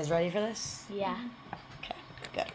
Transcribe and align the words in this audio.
guys 0.00 0.10
ready 0.10 0.30
for 0.30 0.40
this? 0.40 0.86
Yeah. 0.88 1.14
Okay, 1.78 1.94
good. 2.32 2.46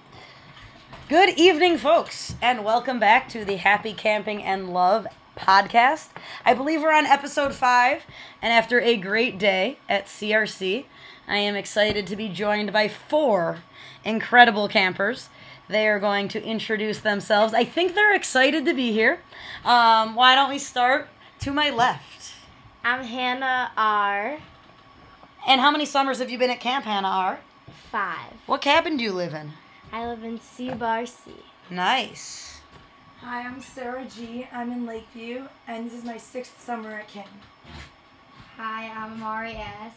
Good 1.10 1.38
evening, 1.38 1.78
folks, 1.78 2.34
and 2.42 2.66
welcome 2.66 3.00
back 3.00 3.30
to 3.30 3.46
the 3.46 3.58
Happy 3.58 3.94
Camping 3.94 4.42
and 4.42 4.74
Love 4.74 5.06
podcast. 5.38 6.08
I 6.44 6.56
believe 6.56 6.82
we're 6.82 6.92
on 6.92 7.06
episode 7.06 7.54
five, 7.54 8.02
and 8.42 8.52
after 8.52 8.80
a 8.80 8.98
great 8.98 9.38
day 9.38 9.78
at 9.88 10.08
CRC, 10.08 10.86
I 11.28 11.38
am 11.38 11.56
excited 11.56 12.08
to 12.08 12.16
be 12.16 12.30
joined 12.30 12.74
by 12.74 12.88
four 12.88 13.60
incredible 14.04 14.68
campers. 14.68 15.30
They 15.68 15.88
are 15.88 16.00
going 16.00 16.30
to 16.30 16.44
introduce 16.44 17.02
themselves. 17.02 17.54
I 17.54 17.64
think 17.64 17.94
they're 17.94 18.16
excited 18.16 18.66
to 18.66 18.74
be 18.74 18.92
here. 18.92 19.20
Um, 19.64 20.16
why 20.16 20.34
don't 20.34 20.50
we 20.50 20.58
start 20.58 21.10
to 21.42 21.52
my 21.52 21.70
left? 21.70 22.34
I'm 22.84 23.04
Hannah 23.04 23.72
R. 23.78 24.40
And 25.48 25.62
how 25.62 25.70
many 25.70 25.86
summers 25.86 26.18
have 26.18 26.32
you 26.32 26.40
been 26.40 26.50
at 26.50 26.60
Camp 26.60 26.86
Hannah 26.86 27.08
R? 27.08 27.40
Five. 27.92 28.34
What 28.48 28.62
cabin 28.62 28.98
do 28.98 29.04
you 29.04 29.12
live 29.12 29.36
in? 29.36 29.52
I 29.92 30.08
live 30.08 30.24
in 30.24 30.40
C 30.40 30.74
Bar 30.74 31.06
C. 31.06 31.34
Nice. 31.70 32.62
Hi, 33.20 33.42
I'm 33.42 33.62
Sarah 33.62 34.06
G. 34.06 34.48
I'm 34.52 34.72
in 34.72 34.88
Lakeview, 34.88 35.48
and 35.68 35.86
this 35.86 35.94
is 35.94 36.04
my 36.04 36.18
sixth 36.18 36.60
summer 36.60 36.94
at 36.94 37.08
camp. 37.08 37.28
Hi, 38.58 38.90
I'm 38.90 39.14
Amari 39.14 39.52
S. 39.52 39.94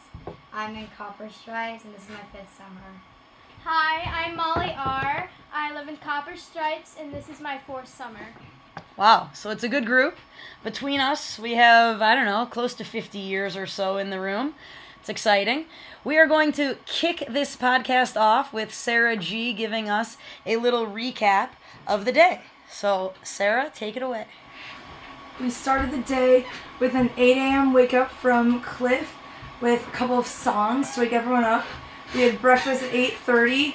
I'm 0.53 0.77
in 0.77 0.87
Copper 0.98 1.30
Stripes, 1.30 1.84
and 1.84 1.95
this 1.95 2.03
is 2.03 2.11
my 2.11 2.39
fifth 2.39 2.55
summer. 2.55 3.01
Hi, 3.65 4.27
I'm 4.27 4.37
Molly 4.37 4.75
R. 4.77 5.30
I 5.55 5.73
live 5.73 5.89
in 5.89 5.97
Copper 5.97 6.37
Stripes, 6.37 6.97
and 7.01 7.11
this 7.11 7.30
is 7.30 7.41
my 7.41 7.59
fourth 7.67 7.89
summer. 7.89 8.34
Wow. 8.98 9.31
So 9.33 9.48
it's 9.48 9.65
a 9.65 9.69
good 9.69 9.87
group. 9.87 10.17
Between 10.62 11.00
us, 11.00 11.39
we 11.39 11.55
have, 11.55 12.03
I 12.03 12.15
don't 12.15 12.27
know, 12.27 12.44
close 12.44 12.75
to 12.75 12.84
50 12.84 13.19
years 13.19 13.56
or 13.56 13.67
so 13.67 13.97
in 13.97 14.11
the 14.11 14.20
room. 14.20 14.55
It's 15.00 15.08
exciting. 15.08 15.66
We 16.04 16.18
are 16.18 16.27
going 16.27 16.52
to 16.52 16.77
kick 16.84 17.24
this 17.28 17.56
podcast 17.56 18.16
off 18.20 18.52
with 18.52 18.74
Sarah 18.74 19.16
G 19.16 19.52
giving 19.52 19.88
us 19.88 20.16
a 20.44 20.56
little 20.56 20.86
recap 20.86 21.50
of 21.86 22.04
the 22.04 22.12
day. 22.12 22.42
So, 22.70 23.14
Sarah, 23.22 23.70
take 23.74 23.96
it 23.96 24.02
away. 24.02 24.26
We 25.41 25.50
started 25.50 25.92
the 25.92 26.02
day 26.02 26.46
with 26.80 26.94
an 26.94 27.10
8 27.16 27.36
a.m. 27.36 27.72
wake 27.72 27.94
up 27.94 28.10
from 28.10 28.60
Cliff 28.60 29.14
with 29.60 29.86
a 29.86 29.91
couple 29.92 30.19
of 30.19 30.26
songs 30.26 30.94
to 30.94 31.00
wake 31.00 31.12
everyone 31.12 31.44
up. 31.44 31.64
We 32.14 32.22
had 32.22 32.42
breakfast 32.42 32.82
at 32.82 32.92
8:30. 32.92 33.74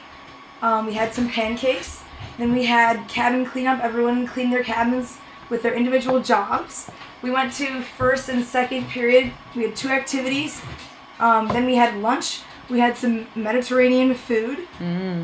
Um, 0.61 0.85
we 0.85 0.93
had 0.93 1.13
some 1.13 1.29
pancakes. 1.29 2.01
Then 2.37 2.53
we 2.53 2.65
had 2.65 3.07
cabin 3.07 3.45
cleanup. 3.45 3.79
Everyone 3.81 4.27
cleaned 4.27 4.51
their 4.51 4.63
cabins 4.63 5.17
with 5.49 5.63
their 5.63 5.73
individual 5.73 6.19
jobs. 6.19 6.89
We 7.21 7.31
went 7.31 7.53
to 7.53 7.81
first 7.81 8.27
and 8.29 8.43
second 8.43 8.89
period. 8.89 9.31
We 9.55 9.63
had 9.63 9.75
two 9.75 9.89
activities. 9.89 10.61
Um, 11.19 11.47
then 11.49 11.65
we 11.65 11.75
had 11.75 11.97
lunch. 12.01 12.41
We 12.69 12.79
had 12.79 12.97
some 12.97 13.27
Mediterranean 13.35 14.15
food. 14.15 14.59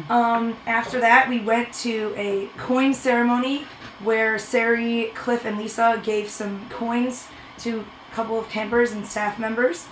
Um, 0.10 0.58
after 0.68 1.00
that, 1.00 1.30
we 1.30 1.40
went 1.40 1.74
to 1.76 2.14
a 2.16 2.48
coin 2.58 2.94
ceremony 2.94 3.66
where 4.04 4.38
Sari, 4.38 5.12
Cliff, 5.16 5.46
and 5.46 5.58
Lisa 5.58 6.02
gave 6.04 6.30
some 6.30 6.70
coins 6.70 7.28
to 7.60 7.80
a 7.80 8.16
couple 8.16 8.40
of 8.40 8.50
campers 8.50 8.92
and 8.92 9.06
staff 9.06 9.40
members. 9.40 9.88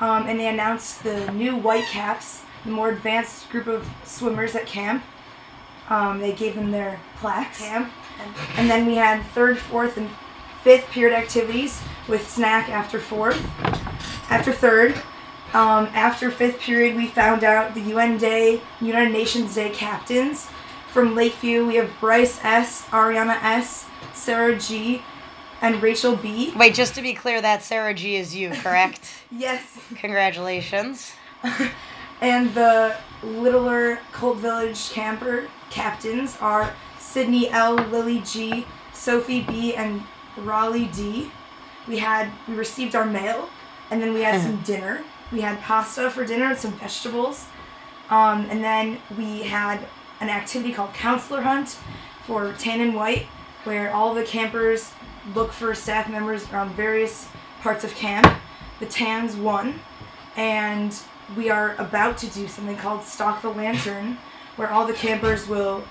Um, 0.00 0.26
and 0.26 0.38
they 0.40 0.48
announced 0.48 1.02
the 1.02 1.30
new 1.32 1.56
White 1.56 1.84
Caps, 1.84 2.42
the 2.64 2.70
more 2.70 2.90
advanced 2.90 3.50
group 3.50 3.66
of 3.66 3.86
swimmers 4.04 4.54
at 4.54 4.66
camp. 4.66 5.02
Um, 5.90 6.20
they 6.20 6.32
gave 6.32 6.54
them 6.54 6.70
their 6.70 7.00
plaques. 7.16 7.58
Camp. 7.58 7.92
And, 8.22 8.34
and 8.56 8.70
then 8.70 8.86
we 8.86 8.94
had 8.94 9.22
third, 9.34 9.58
fourth, 9.58 9.96
and 9.96 10.08
fifth 10.62 10.86
period 10.90 11.16
activities 11.16 11.82
with 12.08 12.28
snack 12.28 12.68
after 12.68 12.98
fourth. 12.98 13.42
After 14.30 14.52
third, 14.52 14.94
um, 15.54 15.86
after 15.94 16.30
fifth 16.30 16.60
period, 16.60 16.96
we 16.96 17.06
found 17.08 17.44
out 17.44 17.74
the 17.74 17.80
UN 17.80 18.18
Day, 18.18 18.60
United 18.80 19.12
Nations 19.12 19.54
Day 19.54 19.70
captains. 19.70 20.48
From 20.92 21.14
Lakeview, 21.14 21.66
we 21.66 21.76
have 21.76 21.90
Bryce 22.00 22.42
S., 22.44 22.82
Ariana 22.86 23.42
S., 23.42 23.86
Sarah 24.14 24.58
G., 24.58 25.02
and 25.62 25.82
Rachel 25.82 26.16
B. 26.16 26.52
Wait, 26.56 26.74
just 26.74 26.94
to 26.94 27.02
be 27.02 27.14
clear, 27.14 27.40
that 27.40 27.62
Sarah 27.62 27.94
G 27.94 28.16
is 28.16 28.34
you, 28.34 28.50
correct? 28.50 29.00
Yes. 29.32 29.78
Congratulations. 29.94 31.12
And 32.20 32.52
the 32.54 32.96
littler 33.22 33.98
Colt 34.12 34.38
Village 34.38 34.90
camper 34.90 35.48
captains 35.70 36.36
are 36.40 36.74
Sydney 36.98 37.48
L, 37.50 37.76
Lily 37.76 38.20
G, 38.20 38.66
Sophie 38.92 39.42
B, 39.42 39.74
and 39.74 40.02
Raleigh 40.36 40.90
D. 40.94 41.30
We 41.88 41.98
had 41.98 42.30
we 42.46 42.54
received 42.54 42.94
our 42.94 43.06
mail, 43.06 43.48
and 43.90 44.02
then 44.02 44.12
we 44.12 44.20
had 44.20 44.42
some 44.42 44.56
dinner. 44.64 45.02
We 45.32 45.42
had 45.42 45.60
pasta 45.60 46.10
for 46.10 46.24
dinner 46.24 46.46
and 46.46 46.58
some 46.58 46.72
vegetables, 46.72 47.46
um, 48.10 48.46
and 48.50 48.64
then 48.64 48.98
we 49.16 49.42
had 49.42 49.86
an 50.20 50.28
activity 50.28 50.72
called 50.72 50.92
Counselor 50.92 51.42
Hunt 51.42 51.78
for 52.26 52.52
Tan 52.54 52.80
and 52.80 52.94
White, 52.94 53.26
where 53.64 53.92
all 53.92 54.14
the 54.14 54.24
campers 54.24 54.92
look 55.34 55.52
for 55.52 55.74
staff 55.74 56.08
members 56.08 56.50
around 56.50 56.70
various 56.74 57.28
parts 57.60 57.84
of 57.84 57.94
camp. 57.94 58.26
The 58.80 58.86
Tans 58.86 59.36
won, 59.36 59.80
and 60.36 60.98
we 61.36 61.50
are 61.50 61.76
about 61.78 62.18
to 62.18 62.26
do 62.28 62.48
something 62.48 62.76
called 62.76 63.04
Stalk 63.04 63.42
the 63.42 63.50
Lantern, 63.50 64.18
where 64.56 64.70
all 64.70 64.86
the 64.86 64.94
campers 64.94 65.46
will 65.46 65.84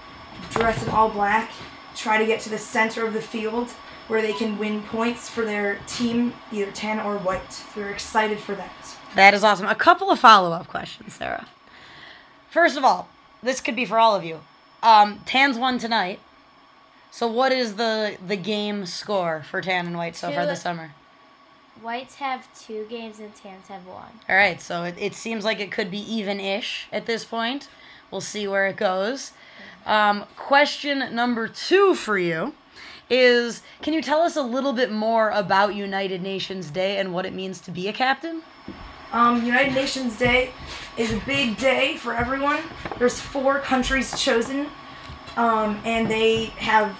dress 0.52 0.84
in 0.84 0.90
all 0.90 1.10
black, 1.10 1.52
try 1.96 2.18
to 2.18 2.26
get 2.26 2.42
to 2.42 2.50
the 2.50 2.58
center 2.58 3.06
of 3.06 3.14
the 3.14 3.22
field 3.22 3.70
where 4.10 4.22
they 4.22 4.34
can 4.34 4.58
win 4.58 4.82
points 4.84 5.30
for 5.30 5.46
their 5.46 5.80
team, 5.88 6.34
either 6.52 6.72
tan 6.72 7.00
or 7.00 7.18
white. 7.20 7.54
So 7.54 7.82
we're 7.82 7.90
excited 7.90 8.40
for 8.40 8.56
that. 8.56 8.98
That 9.16 9.34
is 9.34 9.44
awesome. 9.44 9.68
A 9.68 9.76
couple 9.76 10.10
of 10.12 10.20
follow 10.20 10.52
up 10.52 10.68
questions, 10.68 11.14
Sarah. 11.14 11.48
First 12.50 12.76
of 12.76 12.84
all, 12.84 13.08
this 13.42 13.62
could 13.62 13.76
be 13.76 13.86
for 13.86 14.00
all 14.00 14.16
of 14.16 14.24
you. 14.24 14.42
Um, 14.82 15.22
Tan's 15.26 15.58
won 15.58 15.78
tonight. 15.78 16.20
So 17.12 17.28
what 17.28 17.52
is 17.52 17.76
the 17.76 18.18
the 18.26 18.36
game 18.36 18.86
score 18.86 19.44
for 19.50 19.62
Tan 19.62 19.88
and 19.88 19.98
White 19.98 20.16
so 20.16 20.32
far 20.32 20.46
this 20.46 20.62
summer? 20.62 20.92
Whites 21.82 22.16
have 22.16 22.48
two 22.60 22.86
games 22.90 23.20
and 23.20 23.34
Tans 23.36 23.68
have 23.68 23.86
one. 23.88 24.12
All 24.28 24.36
right, 24.36 24.62
so 24.62 24.84
it, 24.84 24.96
it 25.00 25.14
seems 25.14 25.46
like 25.46 25.60
it 25.60 25.72
could 25.72 25.90
be 25.90 26.00
even 26.00 26.40
ish 26.40 26.88
at 26.92 27.06
this 27.06 27.24
point. 27.24 27.70
We'll 28.12 28.22
see 28.22 28.48
where 28.48 28.68
it 28.68 28.76
goes. 28.76 29.32
Um, 29.86 30.26
question 30.36 31.16
number 31.16 31.48
two 31.48 31.96
for 31.96 32.18
you 32.18 32.54
is 33.10 33.62
Can 33.82 33.94
you 33.94 34.02
tell 34.02 34.22
us 34.22 34.36
a 34.36 34.42
little 34.42 34.74
bit 34.74 34.92
more 34.92 35.30
about 35.32 35.76
United 35.76 36.22
Nations 36.22 36.70
Day 36.70 36.98
and 36.98 37.14
what 37.14 37.26
it 37.26 37.34
means 37.34 37.60
to 37.62 37.72
be 37.72 37.88
a 37.88 37.94
captain? 37.94 38.42
Um, 39.12 39.44
United 39.44 39.74
Nations 39.74 40.18
Day 40.18 40.52
is 40.98 41.12
a 41.12 41.18
big 41.26 41.58
day 41.58 41.98
for 41.98 42.14
everyone. 42.14 42.60
There's 43.00 43.20
four 43.20 43.60
countries 43.60 44.20
chosen, 44.22 44.68
um, 45.36 45.82
and 45.84 46.10
they 46.10 46.46
have 46.58 46.96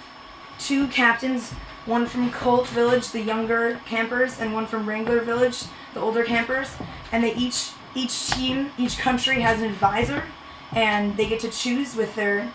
two 0.58 0.88
captains. 0.88 1.52
One 1.86 2.06
from 2.06 2.30
Colt 2.30 2.68
Village, 2.68 3.10
the 3.10 3.20
younger 3.20 3.80
campers, 3.86 4.38
and 4.40 4.52
one 4.52 4.66
from 4.66 4.88
Wrangler 4.88 5.20
Village, 5.20 5.62
the 5.94 6.00
older 6.00 6.24
campers. 6.24 6.68
And 7.12 7.24
they 7.24 7.34
each 7.34 7.70
each 7.94 8.30
team, 8.30 8.70
each 8.78 8.98
country 8.98 9.40
has 9.40 9.60
an 9.60 9.68
advisor, 9.68 10.24
and 10.72 11.16
they 11.16 11.28
get 11.28 11.40
to 11.40 11.50
choose 11.50 11.96
with 11.96 12.14
their 12.14 12.52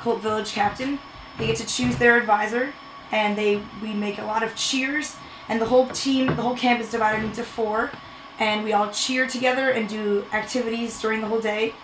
Colt 0.00 0.20
Village 0.20 0.52
captain. 0.52 0.98
They 1.38 1.46
get 1.46 1.56
to 1.56 1.66
choose 1.66 1.96
their 1.96 2.16
advisor, 2.18 2.72
and 3.12 3.36
they 3.36 3.62
we 3.80 3.92
make 3.92 4.18
a 4.18 4.24
lot 4.24 4.42
of 4.42 4.56
cheers. 4.56 5.16
And 5.48 5.60
the 5.60 5.66
whole 5.66 5.88
team, 5.88 6.26
the 6.28 6.42
whole 6.42 6.56
camp 6.56 6.80
is 6.80 6.90
divided 6.90 7.24
into 7.24 7.42
four, 7.42 7.90
and 8.38 8.64
we 8.64 8.72
all 8.72 8.90
cheer 8.90 9.26
together 9.26 9.70
and 9.70 9.88
do 9.88 10.24
activities 10.32 11.00
during 11.00 11.20
the 11.20 11.26
whole 11.26 11.40
day 11.40 11.74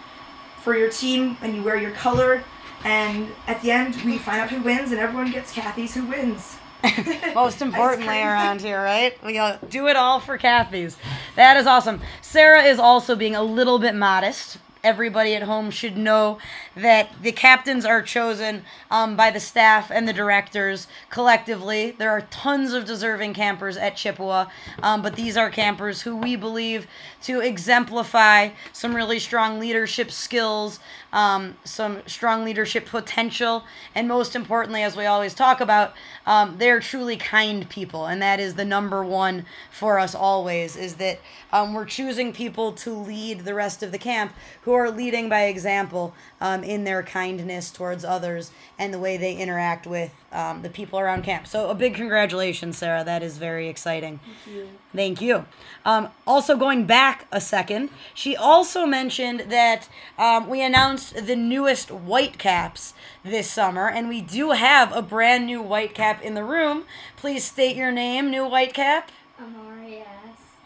for 0.62 0.76
your 0.76 0.90
team. 0.90 1.36
And 1.42 1.54
you 1.54 1.62
wear 1.62 1.76
your 1.76 1.90
color, 1.92 2.42
and 2.84 3.28
at 3.46 3.60
the 3.62 3.70
end 3.70 3.96
we 4.04 4.18
find 4.18 4.40
out 4.40 4.50
who 4.50 4.62
wins, 4.62 4.90
and 4.90 5.00
everyone 5.00 5.30
gets 5.30 5.52
Kathy's 5.52 5.94
who 5.94 6.06
wins. 6.06 6.56
Most 7.34 7.60
importantly 7.60 8.22
around 8.22 8.60
here, 8.60 8.80
right? 8.82 9.22
We 9.24 9.34
go 9.34 9.58
do 9.68 9.88
it 9.88 9.96
all 9.96 10.20
for 10.20 10.38
Kathy's. 10.38 10.96
That 11.36 11.56
is 11.56 11.66
awesome. 11.66 12.00
Sarah 12.22 12.62
is 12.62 12.78
also 12.78 13.16
being 13.16 13.34
a 13.34 13.42
little 13.42 13.78
bit 13.78 13.94
modest. 13.94 14.58
Everybody 14.84 15.34
at 15.34 15.42
home 15.42 15.70
should 15.70 15.96
know 15.96 16.38
that 16.80 17.10
the 17.22 17.32
captains 17.32 17.84
are 17.84 18.02
chosen 18.02 18.62
um, 18.90 19.16
by 19.16 19.30
the 19.30 19.40
staff 19.40 19.90
and 19.90 20.06
the 20.06 20.12
directors 20.12 20.86
collectively. 21.10 21.92
There 21.92 22.10
are 22.10 22.22
tons 22.22 22.72
of 22.72 22.84
deserving 22.84 23.34
campers 23.34 23.76
at 23.76 23.96
Chippewa, 23.96 24.46
um, 24.82 25.02
but 25.02 25.16
these 25.16 25.36
are 25.36 25.50
campers 25.50 26.02
who 26.02 26.16
we 26.16 26.36
believe 26.36 26.86
to 27.22 27.40
exemplify 27.40 28.50
some 28.72 28.94
really 28.94 29.18
strong 29.18 29.58
leadership 29.58 30.10
skills, 30.10 30.78
um, 31.12 31.56
some 31.64 31.98
strong 32.06 32.44
leadership 32.44 32.86
potential, 32.86 33.64
and 33.94 34.06
most 34.06 34.36
importantly, 34.36 34.82
as 34.82 34.96
we 34.96 35.06
always 35.06 35.34
talk 35.34 35.60
about, 35.60 35.94
um, 36.26 36.56
they're 36.58 36.80
truly 36.80 37.16
kind 37.16 37.68
people, 37.68 38.06
and 38.06 38.22
that 38.22 38.38
is 38.38 38.54
the 38.54 38.64
number 38.64 39.04
one 39.04 39.44
for 39.70 39.98
us 39.98 40.14
always. 40.14 40.76
Is 40.76 40.94
that 40.96 41.18
um, 41.52 41.74
we're 41.74 41.86
choosing 41.86 42.32
people 42.32 42.72
to 42.72 42.92
lead 42.92 43.40
the 43.40 43.54
rest 43.54 43.82
of 43.82 43.90
the 43.90 43.98
camp 43.98 44.32
who 44.62 44.72
are 44.72 44.90
leading 44.90 45.28
by 45.28 45.44
example 45.44 46.14
um, 46.40 46.62
in 46.62 46.84
their 46.84 47.02
kindness 47.02 47.70
towards 47.70 48.04
others 48.04 48.50
and 48.78 48.92
the 48.94 48.98
way 48.98 49.16
they 49.16 49.34
interact 49.36 49.86
with 49.86 50.12
um, 50.32 50.62
the 50.62 50.68
people 50.68 50.98
around 50.98 51.22
camp. 51.22 51.46
So, 51.46 51.70
a 51.70 51.74
big 51.74 51.94
congratulations, 51.94 52.78
Sarah. 52.78 53.04
That 53.04 53.22
is 53.22 53.38
very 53.38 53.68
exciting. 53.68 54.20
Thank 54.44 54.56
you. 54.56 54.68
Thank 54.94 55.20
you. 55.20 55.46
Um, 55.84 56.08
also, 56.26 56.56
going 56.56 56.86
back 56.86 57.26
a 57.32 57.40
second, 57.40 57.90
she 58.14 58.36
also 58.36 58.86
mentioned 58.86 59.46
that 59.48 59.88
um, 60.18 60.48
we 60.48 60.62
announced 60.62 61.26
the 61.26 61.36
newest 61.36 61.90
Whitecaps 61.90 62.94
this 63.24 63.50
summer, 63.50 63.88
and 63.88 64.08
we 64.08 64.20
do 64.20 64.52
have 64.52 64.94
a 64.94 65.02
brand 65.02 65.46
new 65.46 65.62
Whitecap 65.62 66.20
in 66.22 66.34
the 66.34 66.44
room. 66.44 66.84
Please 67.16 67.44
state 67.44 67.76
your 67.76 67.92
name, 67.92 68.30
new 68.30 68.44
Whitecap. 68.44 69.04
Amari 69.40 69.98
S. 69.98 70.06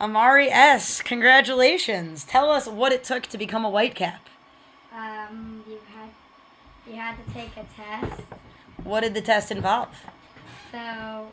Amari 0.01 0.49
S. 0.51 1.03
Congratulations. 1.03 2.25
Tell 2.25 2.51
us 2.51 2.67
what 2.67 2.93
it 2.93 3.05
took 3.05 3.25
to 3.25 3.39
become 3.39 3.65
a 3.65 3.71
Whitecap. 3.71 4.19
Um, 4.95 5.52
you 6.93 6.99
had 6.99 7.17
to 7.17 7.33
take 7.33 7.53
a 7.57 7.65
test. 7.75 8.23
What 8.85 9.01
did 9.01 9.15
the 9.15 9.23
test 9.23 9.51
involve? 9.51 9.89
So 10.71 11.29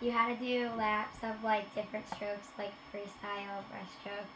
you 0.00 0.10
had 0.10 0.38
to 0.38 0.44
do 0.44 0.70
laps 0.76 1.18
of 1.22 1.44
like 1.44 1.74
different 1.74 2.06
strokes, 2.08 2.48
like 2.56 2.72
freestyle, 2.92 3.60
breaststroke, 3.70 4.30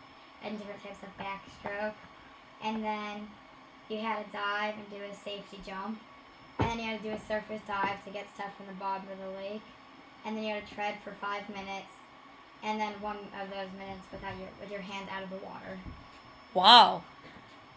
and 0.45 0.59
different 0.59 0.83
types 0.83 0.99
of 1.03 1.09
backstroke. 1.17 1.95
And 2.63 2.85
then 2.85 3.29
you 3.89 3.99
had 3.99 4.25
to 4.25 4.33
dive 4.33 4.75
and 4.75 4.91
do 4.91 4.97
a 5.11 5.15
safety 5.15 5.61
jump. 5.67 5.99
And 6.59 6.71
then 6.71 6.79
you 6.79 6.85
had 6.85 7.03
to 7.03 7.09
do 7.09 7.15
a 7.15 7.21
surface 7.27 7.63
dive 7.67 8.05
to 8.05 8.11
get 8.11 8.27
stuff 8.35 8.55
from 8.57 8.67
the 8.67 8.75
bottom 8.75 9.07
of 9.11 9.19
the 9.19 9.39
lake. 9.39 9.63
And 10.27 10.37
then 10.37 10.45
you 10.45 10.55
had 10.55 10.67
to 10.67 10.75
tread 10.75 10.97
for 11.03 11.13
five 11.13 11.49
minutes. 11.49 11.93
And 12.63 12.79
then 12.79 12.93
one 13.01 13.17
of 13.17 13.49
those 13.51 13.69
minutes 13.79 14.05
without 14.13 14.37
your 14.39 14.49
with 14.61 14.71
your 14.71 14.81
hand 14.81 15.09
out 15.11 15.23
of 15.23 15.31
the 15.31 15.37
water. 15.37 15.79
Wow. 16.53 17.03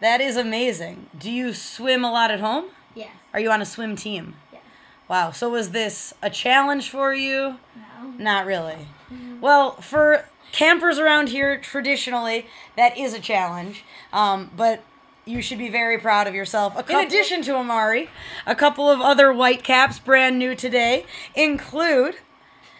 That 0.00 0.20
is 0.20 0.36
amazing. 0.36 1.06
Do 1.18 1.30
you 1.30 1.52
swim 1.54 2.04
a 2.04 2.12
lot 2.12 2.30
at 2.30 2.40
home? 2.40 2.66
Yes. 2.94 3.10
Are 3.34 3.40
you 3.40 3.50
on 3.50 3.60
a 3.60 3.66
swim 3.66 3.96
team? 3.96 4.36
Yes. 4.52 4.62
Wow. 5.08 5.30
So 5.32 5.48
was 5.50 5.70
this 5.70 6.14
a 6.22 6.30
challenge 6.30 6.90
for 6.90 7.12
you? 7.12 7.56
No. 7.76 8.08
Not 8.18 8.46
really. 8.46 8.88
Well, 9.40 9.72
for 9.80 10.26
campers 10.52 10.98
around 10.98 11.28
here, 11.28 11.58
traditionally, 11.58 12.46
that 12.76 12.96
is 12.96 13.14
a 13.14 13.20
challenge. 13.20 13.84
Um, 14.12 14.50
but 14.56 14.82
you 15.24 15.42
should 15.42 15.58
be 15.58 15.68
very 15.68 15.98
proud 15.98 16.26
of 16.26 16.34
yourself. 16.34 16.76
In 16.88 16.96
addition 17.06 17.42
to 17.42 17.56
Amari, 17.56 18.08
a 18.46 18.54
couple 18.54 18.88
of 18.90 19.00
other 19.00 19.32
Whitecaps, 19.32 19.98
brand 19.98 20.38
new 20.38 20.54
today, 20.54 21.04
include 21.34 22.16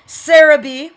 Sarah 0.06 0.59
B., 0.59 0.93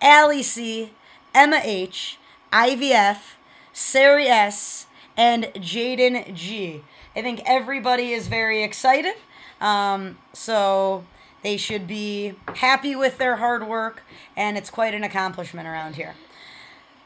Allie 0.00 0.42
C., 0.42 0.92
Emma 1.34 1.60
H., 1.62 2.18
Ivy 2.52 2.92
F., 2.92 3.36
Sari 3.72 4.26
S., 4.26 4.86
and 5.16 5.44
Jaden 5.54 6.34
G. 6.34 6.82
I 7.14 7.22
think 7.22 7.42
everybody 7.46 8.12
is 8.12 8.28
very 8.28 8.62
excited. 8.62 9.14
Um, 9.60 10.18
so 10.32 11.04
they 11.42 11.56
should 11.56 11.86
be 11.86 12.34
happy 12.46 12.96
with 12.96 13.18
their 13.18 13.36
hard 13.36 13.68
work, 13.68 14.02
and 14.36 14.56
it's 14.56 14.70
quite 14.70 14.94
an 14.94 15.04
accomplishment 15.04 15.68
around 15.68 15.96
here. 15.96 16.14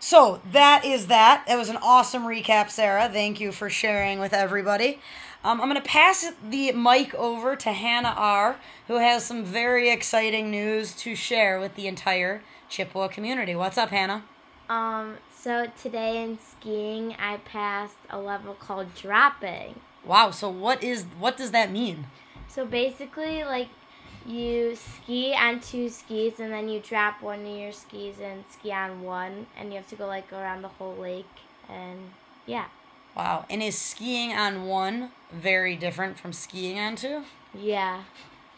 So 0.00 0.40
that 0.52 0.84
is 0.84 1.08
that. 1.08 1.44
It 1.48 1.56
was 1.56 1.68
an 1.68 1.78
awesome 1.82 2.22
recap, 2.22 2.70
Sarah. 2.70 3.08
Thank 3.12 3.40
you 3.40 3.50
for 3.50 3.68
sharing 3.68 4.20
with 4.20 4.32
everybody. 4.32 5.00
Um, 5.42 5.60
I'm 5.60 5.68
going 5.68 5.80
to 5.80 5.88
pass 5.88 6.30
the 6.48 6.72
mic 6.72 7.14
over 7.14 7.56
to 7.56 7.72
Hannah 7.72 8.14
R., 8.16 8.56
who 8.86 8.98
has 8.98 9.24
some 9.24 9.44
very 9.44 9.90
exciting 9.90 10.50
news 10.50 10.94
to 10.96 11.14
share 11.14 11.60
with 11.60 11.74
the 11.74 11.86
entire 11.88 12.42
Chippewa 12.68 13.08
community. 13.08 13.54
What's 13.54 13.78
up, 13.78 13.90
Hannah? 13.90 14.24
Um, 14.68 15.16
so 15.34 15.66
today 15.80 16.22
in 16.22 16.38
skiing, 16.38 17.14
I 17.18 17.38
passed 17.38 17.96
a 18.10 18.18
level 18.18 18.54
called 18.54 18.94
dropping. 18.94 19.80
Wow. 20.04 20.30
So 20.30 20.48
what 20.48 20.82
is 20.82 21.06
what 21.18 21.36
does 21.36 21.50
that 21.52 21.70
mean? 21.70 22.06
So 22.48 22.64
basically, 22.66 23.44
like, 23.44 23.68
you 24.26 24.76
ski 24.76 25.34
on 25.34 25.60
two 25.60 25.88
skis 25.88 26.40
and 26.40 26.52
then 26.52 26.68
you 26.68 26.80
drop 26.80 27.22
one 27.22 27.40
of 27.46 27.56
your 27.56 27.72
skis 27.72 28.16
and 28.22 28.44
ski 28.50 28.72
on 28.72 29.02
one, 29.02 29.46
and 29.56 29.70
you 29.70 29.76
have 29.76 29.88
to 29.88 29.96
go 29.96 30.06
like 30.06 30.32
around 30.32 30.62
the 30.62 30.68
whole 30.68 30.96
lake, 30.96 31.26
and 31.68 32.10
yeah, 32.46 32.66
Wow. 33.16 33.46
And 33.50 33.62
is 33.62 33.76
skiing 33.76 34.32
on 34.32 34.66
one 34.66 35.10
very 35.32 35.74
different 35.74 36.18
from 36.18 36.32
skiing 36.32 36.78
on 36.78 36.96
two? 36.96 37.24
yeah. 37.54 38.02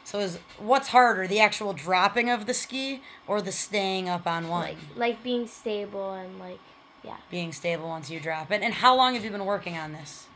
So 0.05 0.19
is 0.19 0.39
what's 0.59 0.89
harder, 0.89 1.27
the 1.27 1.41
actual 1.41 1.73
dropping 1.73 2.31
of 2.31 2.47
the 2.47 2.55
ski 2.55 3.03
or 3.27 3.41
the 3.41 3.53
staying 3.53 4.09
up 4.09 4.27
on 4.27 4.49
one? 4.49 4.63
Like, 4.63 4.79
like 4.97 5.23
being 5.23 5.47
stable 5.47 6.13
and 6.15 6.39
like, 6.39 6.59
yeah. 7.05 7.17
being 7.31 7.53
stable 7.53 7.89
once 7.89 8.11
you 8.11 8.19
drop 8.21 8.51
it. 8.51 8.63
And 8.63 8.75
how 8.75 8.97
long 8.97 9.15
have 9.15 9.25
you 9.25 9.31
been 9.31 9.47
working 9.47 9.77
on 9.77 9.93
this? 9.93 10.27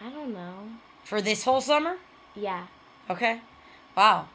I 0.00 0.10
don't 0.10 0.32
know. 0.32 0.70
For 1.04 1.22
this 1.22 1.44
whole 1.44 1.60
summer? 1.60 1.96
Yeah, 2.34 2.66
Okay. 3.10 3.40
Wow. 3.96 4.28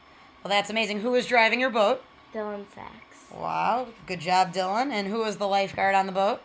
Well, 0.43 0.49
that's 0.49 0.69
amazing. 0.69 1.01
Who 1.01 1.11
was 1.11 1.25
driving 1.25 1.59
your 1.59 1.69
boat? 1.69 2.03
Dylan 2.33 2.65
Sachs, 2.73 3.25
Wow. 3.33 3.87
Good 4.05 4.19
job, 4.19 4.53
Dylan. 4.53 4.91
And 4.91 5.07
who 5.07 5.19
was 5.19 5.37
the 5.37 5.47
lifeguard 5.47 5.95
on 5.95 6.05
the 6.05 6.11
boat? 6.11 6.41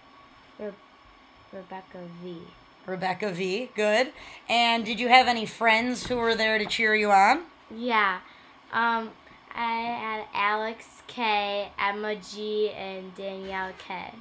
Rebecca 1.52 1.98
V. 2.22 2.38
Rebecca 2.86 3.30
V. 3.30 3.70
Good. 3.74 4.12
And 4.48 4.84
did 4.84 5.00
you 5.00 5.08
have 5.08 5.26
any 5.26 5.46
friends 5.46 6.06
who 6.06 6.16
were 6.16 6.34
there 6.34 6.58
to 6.58 6.66
cheer 6.66 6.94
you 6.94 7.10
on? 7.10 7.42
Yeah. 7.74 8.20
Um, 8.72 9.10
I 9.54 9.80
had 9.80 10.24
Alex 10.34 10.86
K, 11.06 11.70
Emma 11.78 12.16
G, 12.16 12.70
and 12.70 13.14
Danielle 13.14 13.72
K. 13.78 14.12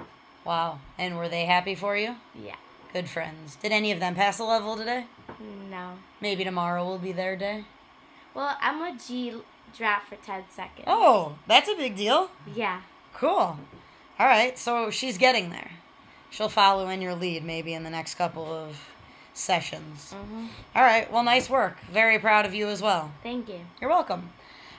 Wow. 0.45 0.79
And 0.97 1.17
were 1.17 1.29
they 1.29 1.45
happy 1.45 1.75
for 1.75 1.97
you? 1.97 2.15
Yeah. 2.35 2.55
Good 2.91 3.09
friends. 3.09 3.55
Did 3.55 3.71
any 3.71 3.91
of 3.91 3.99
them 3.99 4.15
pass 4.15 4.39
a 4.39 4.43
level 4.43 4.77
today? 4.77 5.05
No. 5.69 5.93
Maybe 6.21 6.43
tomorrow 6.43 6.85
will 6.85 6.99
be 6.99 7.11
their 7.11 7.35
day. 7.35 7.65
Well, 8.33 8.55
Emma 8.63 8.95
G 9.07 9.33
dropped 9.75 10.09
for 10.09 10.15
10 10.15 10.43
seconds. 10.49 10.85
Oh, 10.87 11.35
that's 11.47 11.69
a 11.69 11.75
big 11.75 11.95
deal. 11.95 12.29
Yeah. 12.53 12.81
Cool. 13.13 13.57
All 14.19 14.27
right, 14.27 14.57
so 14.57 14.91
she's 14.91 15.17
getting 15.17 15.49
there. 15.49 15.71
She'll 16.33 16.49
follow 16.49 16.89
in 16.89 16.99
your 16.99 17.13
lead 17.13 17.45
maybe 17.45 17.75
in 17.75 17.83
the 17.83 17.91
next 17.91 18.15
couple 18.15 18.51
of 18.51 18.75
sessions. 19.35 20.15
Mhm. 20.15 20.47
All 20.75 20.81
right, 20.81 21.11
well, 21.11 21.21
nice 21.21 21.47
work. 21.47 21.77
Very 21.91 22.17
proud 22.17 22.47
of 22.47 22.55
you 22.55 22.69
as 22.69 22.81
well. 22.81 23.11
Thank 23.21 23.47
you. 23.49 23.59
You're 23.79 23.91
welcome. 23.91 24.33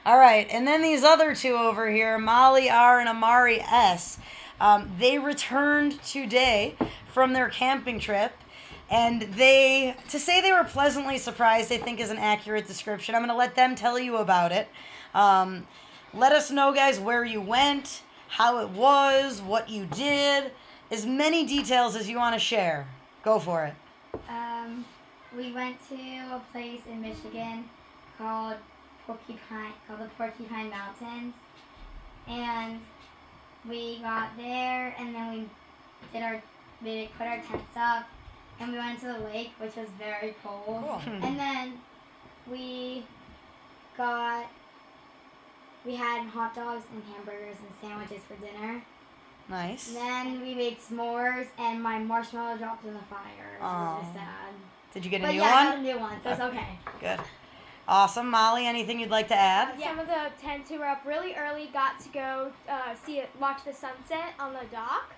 All 0.04 0.18
right, 0.18 0.48
and 0.50 0.66
then 0.66 0.82
these 0.82 1.04
other 1.04 1.32
two 1.32 1.54
over 1.54 1.88
here, 1.88 2.18
Molly 2.18 2.68
R 2.68 2.98
and 2.98 3.08
Amari 3.08 3.60
S, 3.60 4.18
um, 4.60 4.90
they 4.98 5.18
returned 5.20 6.02
today 6.02 6.74
from 7.12 7.34
their 7.34 7.48
camping 7.48 8.00
trip. 8.00 8.32
And 8.90 9.22
they, 9.22 9.96
to 10.10 10.18
say 10.18 10.40
they 10.40 10.52
were 10.52 10.64
pleasantly 10.64 11.18
surprised, 11.18 11.70
I 11.72 11.78
think 11.78 12.00
is 12.00 12.10
an 12.10 12.18
accurate 12.18 12.66
description. 12.66 13.14
I'm 13.14 13.20
going 13.20 13.30
to 13.30 13.36
let 13.36 13.54
them 13.54 13.76
tell 13.76 13.98
you 13.98 14.16
about 14.16 14.50
it. 14.50 14.68
Um, 15.14 15.68
let 16.12 16.32
us 16.32 16.50
know, 16.50 16.72
guys, 16.72 16.98
where 16.98 17.24
you 17.24 17.40
went, 17.40 18.02
how 18.28 18.58
it 18.58 18.70
was, 18.70 19.40
what 19.40 19.68
you 19.70 19.86
did, 19.86 20.50
as 20.90 21.06
many 21.06 21.46
details 21.46 21.96
as 21.96 22.08
you 22.08 22.16
want 22.16 22.34
to 22.34 22.38
share. 22.38 22.86
Go 23.22 23.38
for 23.38 23.64
it. 23.64 23.74
Um, 24.28 24.84
we 25.36 25.52
went 25.52 25.76
to 25.88 25.94
a 25.94 26.42
place 26.52 26.80
in 26.88 27.00
Michigan 27.02 27.68
called 28.18 28.56
Porcupine, 29.06 29.72
called 29.86 30.00
the 30.00 30.08
Porcupine 30.16 30.70
Mountains, 30.70 31.34
and 32.28 32.80
we 33.68 33.98
got 34.00 34.36
there, 34.36 34.94
and 34.98 35.14
then 35.14 35.32
we 35.32 35.48
did 36.12 36.22
our, 36.22 36.42
we 36.82 37.10
put 37.18 37.26
our 37.26 37.40
tents 37.40 37.76
up, 37.76 38.04
and 38.60 38.72
we 38.72 38.78
went 38.78 39.00
to 39.00 39.06
the 39.06 39.18
lake, 39.20 39.50
which 39.58 39.74
was 39.76 39.88
very 39.98 40.34
cold. 40.44 40.84
Cool. 40.84 41.00
And 41.22 41.38
then 41.38 41.80
we 42.50 43.04
got, 43.96 44.46
we 45.84 45.96
had 45.96 46.26
hot 46.28 46.54
dogs 46.54 46.84
and 46.92 47.02
hamburgers 47.14 47.56
and 47.58 47.70
sandwiches 47.80 48.22
for 48.28 48.36
dinner. 48.36 48.82
Nice. 49.48 49.92
Then 49.92 50.40
we 50.40 50.54
made 50.54 50.78
s'mores, 50.80 51.46
and 51.58 51.82
my 51.82 51.98
marshmallow 51.98 52.56
dropped 52.56 52.84
in 52.86 52.94
the 52.94 53.00
fire. 53.00 53.56
It 53.58 53.62
was 53.62 54.02
really 54.02 54.14
sad. 54.14 54.54
Did 54.94 55.04
you 55.04 55.10
get 55.10 55.20
a 55.20 55.24
But 55.24 55.32
new 55.32 55.38
yeah, 55.38 55.44
I 55.44 55.64
one? 55.64 55.66
got 55.66 55.78
a 55.78 55.82
new 55.82 55.98
one, 55.98 56.22
so 56.22 56.30
it's 56.30 56.40
okay. 56.40 56.78
Good. 57.00 57.20
Awesome. 57.86 58.30
Molly, 58.30 58.66
anything 58.66 58.98
you'd 59.00 59.10
like 59.10 59.28
to 59.28 59.36
add? 59.36 59.78
Some 59.78 59.98
of 59.98 60.06
the 60.06 60.30
tents 60.40 60.70
who 60.70 60.78
were 60.78 60.86
up 60.86 61.02
really 61.04 61.34
early 61.34 61.68
got 61.72 62.00
to 62.00 62.08
go 62.08 62.52
uh, 62.68 62.94
see 63.04 63.18
it, 63.18 63.28
watch 63.38 63.62
the 63.66 63.72
sunset 63.74 64.32
on 64.40 64.54
the 64.54 64.64
dock. 64.72 65.12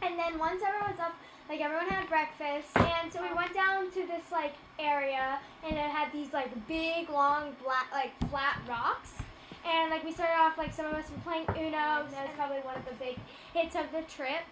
And 0.00 0.18
then 0.18 0.38
once 0.38 0.62
everyone 0.66 0.90
was 0.92 1.00
up, 1.00 1.14
like 1.48 1.60
everyone 1.60 1.88
had 1.88 2.08
breakfast, 2.08 2.68
and 2.76 3.12
so 3.12 3.22
we 3.22 3.32
went 3.34 3.52
down 3.54 3.90
to 3.90 4.06
this 4.06 4.32
like 4.32 4.54
area, 4.78 5.38
and 5.64 5.76
it 5.76 5.78
had 5.90 6.10
these 6.12 6.32
like 6.32 6.50
big, 6.66 7.10
long, 7.10 7.54
black, 7.62 7.86
like 7.92 8.12
flat 8.30 8.60
rocks. 8.68 9.12
And 9.66 9.90
like 9.90 10.04
we 10.04 10.12
started 10.12 10.34
off, 10.38 10.56
like 10.56 10.72
some 10.72 10.86
of 10.86 10.94
us 10.94 11.10
were 11.10 11.18
playing 11.24 11.46
Uno. 11.50 12.06
That 12.10 12.26
was 12.26 12.30
probably 12.36 12.58
one 12.58 12.76
of 12.76 12.84
the 12.84 12.94
big 12.94 13.18
hits 13.52 13.74
of 13.74 13.90
the 13.92 14.02
trip. 14.02 14.42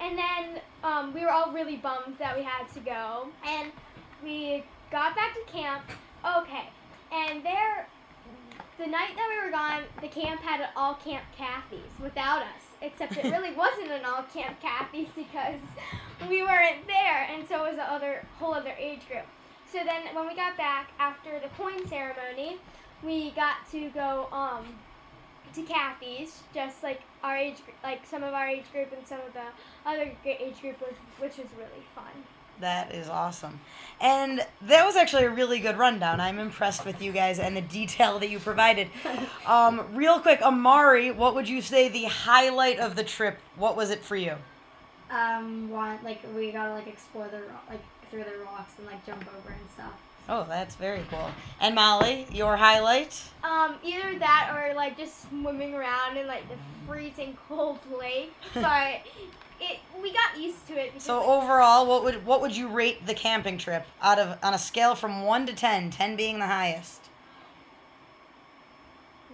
And 0.00 0.16
then 0.16 0.60
um, 0.84 1.12
we 1.12 1.22
were 1.22 1.30
all 1.30 1.52
really 1.52 1.76
bummed 1.76 2.16
that 2.18 2.36
we 2.36 2.42
had 2.42 2.66
to 2.74 2.80
go. 2.80 3.28
And 3.46 3.72
we 4.22 4.64
got 4.90 5.14
back 5.16 5.34
to 5.34 5.52
camp. 5.52 5.82
Okay. 6.24 6.68
And 7.12 7.44
there, 7.44 7.86
the 8.78 8.86
night 8.86 9.16
that 9.16 9.28
we 9.28 9.44
were 9.44 9.50
gone, 9.50 9.82
the 10.00 10.08
camp 10.08 10.40
had 10.40 10.60
an 10.60 10.68
all 10.76 10.94
camp 10.94 11.24
Kathy's 11.36 11.92
without 12.00 12.42
us. 12.42 12.62
except 12.82 13.16
it 13.16 13.24
really 13.24 13.52
wasn't 13.56 13.90
an 13.90 14.04
all 14.04 14.22
camp 14.32 14.60
Kathy's 14.60 15.08
because 15.16 15.60
we 16.28 16.42
weren't 16.42 16.86
there, 16.86 17.28
and 17.30 17.46
so 17.48 17.64
it 17.64 17.70
was 17.70 17.76
the 17.76 17.92
other 17.92 18.24
whole 18.38 18.54
other 18.54 18.74
age 18.78 19.06
group. 19.08 19.26
So 19.72 19.78
then 19.84 20.14
when 20.14 20.26
we 20.26 20.34
got 20.34 20.56
back 20.56 20.90
after 20.98 21.38
the 21.40 21.48
coin 21.56 21.86
ceremony, 21.88 22.58
we 23.04 23.30
got 23.32 23.56
to 23.72 23.88
go 23.90 24.28
um 24.32 24.64
to 25.54 25.62
Kathy's, 25.62 26.42
just 26.54 26.82
like 26.82 27.00
our 27.24 27.36
age, 27.36 27.56
gr- 27.64 27.72
like 27.82 28.06
some 28.06 28.22
of 28.22 28.32
our 28.34 28.46
age 28.46 28.64
group 28.72 28.92
and 28.96 29.04
some 29.06 29.18
of 29.26 29.32
the 29.32 29.42
other 29.84 30.12
gr- 30.22 30.28
age 30.28 30.60
group 30.60 30.80
was, 30.80 30.92
which 31.18 31.36
was 31.38 31.48
really 31.58 31.84
fun. 31.94 32.04
That 32.60 32.94
is 32.94 33.08
awesome. 33.08 33.58
And 34.00 34.46
that 34.62 34.84
was 34.84 34.94
actually 34.94 35.24
a 35.24 35.30
really 35.30 35.58
good 35.60 35.78
rundown. 35.78 36.20
I'm 36.20 36.38
impressed 36.38 36.84
with 36.84 37.00
you 37.00 37.10
guys 37.10 37.38
and 37.38 37.56
the 37.56 37.62
detail 37.62 38.18
that 38.18 38.28
you 38.30 38.38
provided. 38.38 38.88
Um, 39.46 39.84
real 39.94 40.20
quick, 40.20 40.42
Amari, 40.42 41.10
what 41.10 41.34
would 41.34 41.48
you 41.48 41.60
say 41.60 41.88
the 41.88 42.04
highlight 42.04 42.78
of 42.78 42.94
the 42.94 43.02
trip? 43.02 43.38
What 43.56 43.74
was 43.76 43.90
it 43.90 44.00
for 44.04 44.14
you? 44.14 44.34
Um, 45.10 45.68
one 45.70 45.98
like 46.04 46.20
we 46.36 46.52
gotta 46.52 46.72
like 46.72 46.86
explore 46.86 47.26
the 47.26 47.38
ro- 47.38 47.64
like 47.68 47.80
through 48.10 48.22
the 48.22 48.44
rocks 48.44 48.74
and 48.78 48.86
like 48.86 49.04
jump 49.04 49.24
over 49.36 49.48
and 49.50 49.70
stuff. 49.74 49.98
Oh, 50.28 50.44
that's 50.48 50.76
very 50.76 51.02
cool. 51.10 51.28
And 51.60 51.74
Molly, 51.74 52.26
your 52.30 52.56
highlight? 52.56 53.20
Um, 53.42 53.74
either 53.82 54.18
that 54.18 54.52
or 54.54 54.74
like 54.74 54.96
just 54.96 55.28
swimming 55.28 55.74
around 55.74 56.16
in 56.16 56.26
like 56.26 56.48
the 56.48 56.54
freezing 56.86 57.36
cold 57.48 57.78
lake, 57.98 58.32
but 58.54 59.00
it 59.60 59.78
we 60.00 60.12
got 60.12 60.38
used 60.38 60.66
to 60.68 60.74
it. 60.74 60.90
Because, 60.92 61.02
So 61.02 61.18
like, 61.18 61.28
overall, 61.28 61.86
what 61.86 62.04
would 62.04 62.24
what 62.24 62.40
would 62.42 62.56
you 62.56 62.68
rate 62.68 63.06
the 63.06 63.14
camping 63.14 63.58
trip 63.58 63.86
out 64.00 64.18
of 64.18 64.38
on 64.42 64.54
a 64.54 64.58
scale 64.58 64.94
from 64.94 65.22
1 65.24 65.46
to 65.46 65.54
10, 65.54 65.90
10 65.90 66.16
being 66.16 66.38
the 66.38 66.46
highest? 66.46 67.00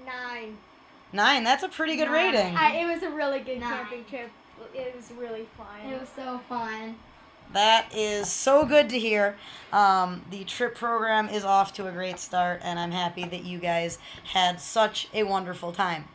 nine. 0.05 0.57
9, 1.13 1.45
that's 1.45 1.63
a 1.63 1.69
pretty 1.69 1.97
good 1.97 2.07
Nine. 2.11 2.35
rating. 2.35 2.57
I, 2.57 2.77
it 2.77 2.87
was 2.87 3.03
a 3.03 3.11
really 3.11 3.41
good 3.41 3.61
Nine. 3.61 3.71
camping 3.71 4.05
trip. 4.05 4.31
It 4.75 4.95
was 4.95 5.11
really 5.17 5.47
fun. 5.57 5.91
It 5.91 6.01
was 6.01 6.09
so 6.15 6.41
fun. 6.49 6.97
That 7.53 7.95
is 7.95 8.31
so 8.31 8.67
good 8.67 8.89
to 8.91 8.99
hear. 8.99 9.37
Um, 9.73 10.25
the 10.31 10.45
trip 10.45 10.75
program 10.75 11.29
is 11.29 11.45
off 11.45 11.73
to 11.75 11.87
a 11.87 11.93
great 11.93 12.19
start, 12.19 12.61
and 12.63 12.79
I'm 12.79 12.91
happy 12.91 13.25
that 13.25 13.45
you 13.45 13.59
guys 13.59 13.99
had 14.25 14.61
such 14.61 15.09
a 15.15 15.23
wonderful 15.23 15.73
time. 15.73 16.07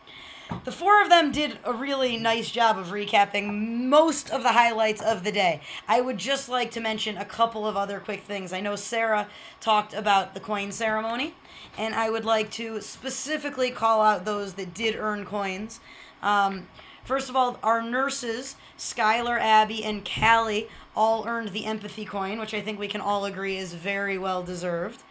The 0.66 0.72
four 0.72 1.02
of 1.02 1.10
them 1.10 1.32
did 1.32 1.58
a 1.64 1.74
really 1.74 2.18
nice 2.18 2.52
job 2.52 2.78
of 2.78 2.88
recapping 2.88 3.88
most 3.88 4.30
of 4.30 4.44
the 4.44 4.52
highlights 4.52 5.02
of 5.02 5.24
the 5.24 5.32
day. 5.32 5.62
I 5.88 6.02
would 6.02 6.18
just 6.18 6.50
like 6.50 6.72
to 6.72 6.82
mention 6.82 7.18
a 7.18 7.26
couple 7.26 7.66
of 7.66 7.78
other 7.78 8.00
quick 8.00 8.24
things. 8.24 8.52
I 8.52 8.60
know 8.60 8.76
Sarah 8.76 9.30
talked 9.62 9.94
about 9.94 10.34
the 10.34 10.42
coin 10.42 10.72
ceremony, 10.74 11.36
and 11.78 11.96
I 11.96 12.10
would 12.10 12.26
like 12.26 12.52
to 12.52 12.82
specifically 12.82 13.72
call 13.72 14.02
out 14.02 14.26
those 14.26 14.56
that 14.56 14.74
did 14.74 14.96
earn 14.98 15.26
coins. 15.26 15.80
Um, 16.22 16.68
first 17.04 17.30
of 17.30 17.36
all, 17.36 17.60
our 17.64 17.82
nurses, 17.82 18.56
Skylar, 18.78 19.40
Abby, 19.40 19.84
and 19.84 20.08
Callie, 20.08 20.68
all 20.96 21.28
earned 21.28 21.50
the 21.50 21.66
empathy 21.66 22.06
coin, 22.06 22.40
which 22.40 22.54
I 22.54 22.62
think 22.62 22.80
we 22.80 22.88
can 22.88 23.02
all 23.02 23.26
agree 23.26 23.58
is 23.58 23.74
very 23.74 24.18
well 24.18 24.44
deserved. 24.44 25.04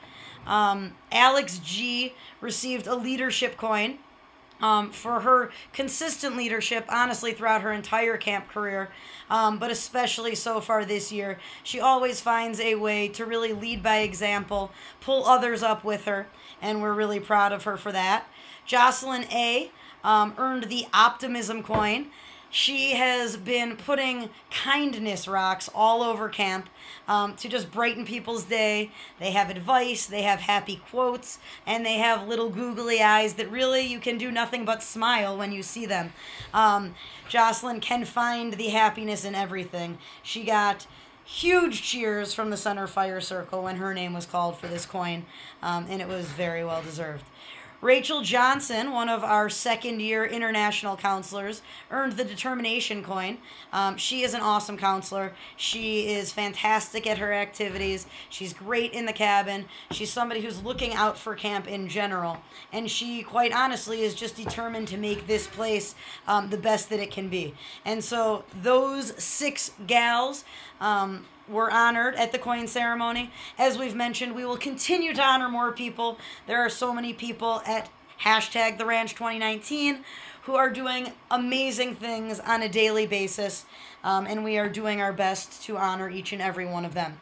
Um, 0.47 0.95
Alex 1.13 1.59
G 1.59 2.15
received 2.41 2.87
a 2.87 2.95
leadership 2.95 3.57
coin 3.57 3.99
um, 4.61 4.91
for 4.91 5.21
her 5.21 5.51
consistent 5.73 6.37
leadership, 6.37 6.85
honestly, 6.89 7.33
throughout 7.33 7.63
her 7.63 7.73
entire 7.73 8.17
camp 8.17 8.49
career, 8.49 8.91
um, 9.31 9.59
but 9.59 9.71
especially 9.71 10.35
so 10.35 10.61
far 10.61 10.85
this 10.85 11.11
year. 11.11 11.39
She 11.63 11.81
always 11.81 12.21
finds 12.21 12.61
a 12.61 12.75
way 12.75 13.09
to 13.09 13.25
really 13.25 13.53
lead 13.53 13.83
by 13.83 13.99
example, 13.99 14.71
pull 15.01 15.25
others 15.25 15.63
up 15.63 15.85
with 15.85 16.05
her, 16.05 16.27
and 16.61 16.83
we're 16.83 16.93
really 16.93 17.21
proud 17.21 17.53
of 17.53 17.65
her 17.65 17.77
for 17.77 17.93
that. 17.93 18.27
Jocelyn 18.67 19.25
A. 19.33 19.71
Um, 20.03 20.35
earned 20.39 20.65
the 20.65 20.87
optimism 20.93 21.63
coin. 21.63 22.07
She 22.53 22.95
has 22.95 23.37
been 23.37 23.77
putting 23.77 24.29
kindness 24.51 25.29
rocks 25.29 25.71
all 25.73 26.03
over 26.03 26.29
camp 26.29 26.69
um, 27.07 27.37
to 27.37 27.49
just 27.49 27.71
brighten 27.71 28.05
people's 28.05 28.43
day. 28.43 28.91
They 29.21 29.31
have 29.31 29.51
advice, 29.51 30.07
they 30.07 30.23
have 30.23 30.41
happy 30.41 30.83
quotes, 30.91 31.39
and 31.65 31.87
they 31.87 31.99
have 31.99 32.27
little 32.27 32.51
googly 32.51 33.01
eyes 33.01 33.35
that 33.35 33.51
really 33.53 33.83
you 33.83 34.01
can 34.01 34.19
do 34.19 34.33
nothing 34.33 34.65
but 34.65 34.83
smile 34.83 35.39
when 35.39 35.53
you 35.53 35.63
see 35.63 35.87
them. 35.87 36.13
Um, 36.53 36.97
Jocelyn 37.29 37.79
can 37.81 38.05
find 38.05 38.55
the 38.55 38.71
happiness 38.71 39.25
in 39.25 39.37
everything. 39.37 39.99
She 40.25 40.43
got 40.43 40.89
huge 41.25 41.83
cheers 41.83 42.35
from 42.35 42.51
the 42.51 42.57
Center 42.57 42.89
Fire 42.89 43.21
Circle 43.21 43.63
when 43.63 43.77
her 43.77 43.95
name 43.95 44.13
was 44.13 44.27
called 44.27 44.59
for 44.59 44.67
this 44.67 44.85
coin, 44.85 45.25
um, 45.63 45.87
and 45.89 46.03
it 46.03 46.09
was 46.09 46.27
very 46.27 46.65
well 46.65 46.83
deserved. 46.83 47.25
Rachel 47.81 48.21
Johnson, 48.21 48.93
one 48.93 49.09
of 49.09 49.25
our 49.25 49.49
second 49.49 50.01
year 50.01 50.27
international 50.27 50.97
counselors, 50.97 51.63
earned 51.91 52.13
the 52.13 52.25
determination 52.25 53.03
coin. 53.03 53.39
Um, 53.73 53.97
she 53.97 54.23
is 54.23 54.35
an 54.35 54.43
awesome 54.43 54.77
counselor. 54.77 55.33
She 55.57 56.09
is 56.09 56.31
fantastic 56.31 57.07
at 57.07 57.17
her 57.19 57.33
activities. 57.33 58.07
She's 58.29 58.53
great 58.53 58.93
in 58.93 59.07
the 59.07 59.15
cabin. 59.15 59.65
She's 59.93 60.11
somebody 60.11 60.43
who's 60.43 60.63
looking 60.63 60.93
out 60.93 61.17
for 61.17 61.35
camp 61.35 61.69
in 61.69 61.89
general. 61.89 62.37
And 62.73 62.91
she, 62.91 63.23
quite 63.23 63.55
honestly, 63.55 64.03
is 64.03 64.15
just 64.15 64.37
determined 64.37 64.89
to 64.89 64.99
make 64.99 65.27
this 65.27 65.47
place 65.47 65.95
um, 66.29 66.51
the 66.51 66.59
best 66.59 66.91
that 66.91 67.01
it 67.01 67.11
can 67.11 67.29
be. 67.29 67.55
And 67.87 68.05
so, 68.05 68.45
those 68.63 69.15
six 69.23 69.73
gals. 69.87 70.45
Um, 70.83 71.25
were 71.51 71.71
honored 71.71 72.15
at 72.15 72.33
the 72.33 72.39
coin 72.39 72.67
ceremony. 72.67 73.31
As 73.59 73.77
we've 73.77 73.95
mentioned, 73.95 74.35
we 74.35 74.45
will 74.45 74.57
continue 74.57 75.13
to 75.15 75.23
honor 75.23 75.49
more 75.49 75.73
people. 75.73 76.19
There 76.47 76.61
are 76.61 76.71
so 76.71 76.95
many 76.95 77.13
people 77.13 77.63
at 77.67 77.89
hashtag 78.23 78.79
the 78.79 78.87
ranch 78.87 79.15
2019 79.15 80.05
who 80.45 80.55
are 80.55 80.71
doing 80.71 81.13
amazing 81.31 81.95
things 81.95 82.41
on 82.41 82.63
a 82.63 82.69
daily 82.69 83.07
basis, 83.07 83.65
um, 84.05 84.27
and 84.27 84.45
we 84.45 84.59
are 84.59 84.69
doing 84.69 85.01
our 85.01 85.13
best 85.13 85.63
to 85.65 85.77
honor 85.77 86.09
each 86.09 86.33
and 86.33 86.41
every 86.41 86.67
one 86.67 86.85
of 86.85 86.95
them. 86.95 87.19